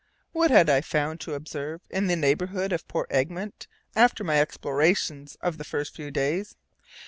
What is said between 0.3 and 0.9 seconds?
What had I